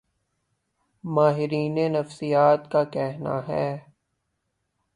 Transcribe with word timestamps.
ماہرین 1.03 1.77
نفسیات 1.93 2.71
کا 2.71 2.83
کہنا 2.83 3.39
ہے 3.47 3.67